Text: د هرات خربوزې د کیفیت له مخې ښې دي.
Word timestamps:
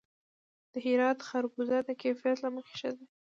د 0.71 0.73
هرات 0.85 1.19
خربوزې 1.27 1.79
د 1.83 1.89
کیفیت 2.01 2.37
له 2.41 2.49
مخې 2.55 2.73
ښې 2.79 2.91
دي. 2.97 3.05